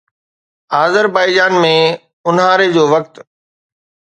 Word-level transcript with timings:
Azerbaijan 0.81 1.53
۾ 1.65 1.75
اونهاري 2.27 2.67
جو 2.79 2.83
وقت 2.95 3.13